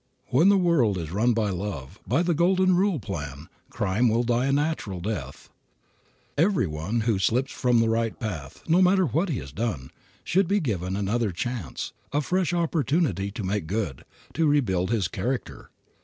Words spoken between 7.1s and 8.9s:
slips from the right path, no